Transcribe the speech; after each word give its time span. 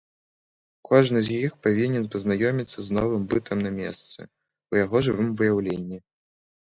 Кожны 0.89 1.19
з 1.25 1.29
іх 1.47 1.51
павінен 1.65 2.07
пазнаёміцца 2.15 2.79
з 2.87 2.97
новым 2.99 3.27
бытам 3.33 3.57
на 3.65 3.71
месцы, 3.81 4.19
у 4.75 4.79
яго 4.83 4.97
жывым 5.09 5.29
выяўленні. 5.43 5.97